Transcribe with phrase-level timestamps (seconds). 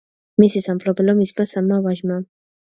[0.43, 2.19] მისი სამფლობელო მისმა სამმა ვაჟმა.